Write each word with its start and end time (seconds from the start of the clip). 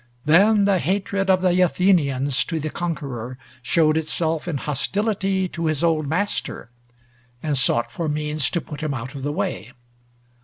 Then 0.25 0.65
the 0.65 0.79
hatred 0.79 1.29
of 1.29 1.41
the 1.41 1.61
Athenians 1.61 2.43
to 2.45 2.59
the 2.59 2.71
conqueror 2.71 3.37
showed 3.61 3.97
itself 3.97 4.47
in 4.47 4.57
hostility 4.57 5.47
to 5.49 5.67
his 5.67 5.83
old 5.83 6.07
master, 6.07 6.71
and 7.43 7.55
sought 7.55 7.91
for 7.91 8.09
means 8.09 8.49
to 8.49 8.61
put 8.61 8.81
him 8.81 8.95
out 8.95 9.13
of 9.13 9.21
the 9.21 9.31
way. 9.31 9.73